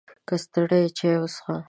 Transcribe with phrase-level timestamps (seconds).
[0.27, 1.55] که ستړی یې، چای وڅښه!